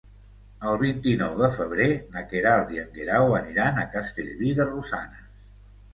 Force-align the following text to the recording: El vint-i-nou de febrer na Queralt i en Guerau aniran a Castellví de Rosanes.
El 0.69 0.77
vint-i-nou 0.83 1.35
de 1.41 1.49
febrer 1.57 1.87
na 2.15 2.23
Queralt 2.31 2.73
i 2.77 2.81
en 2.85 2.89
Guerau 2.97 3.37
aniran 3.43 3.77
a 3.83 3.87
Castellví 3.95 4.55
de 4.61 4.69
Rosanes. 4.71 5.33